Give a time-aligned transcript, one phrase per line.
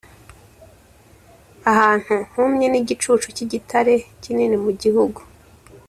[1.71, 5.19] Ahantu humye n igicucu cy igitare kinini mu gihugu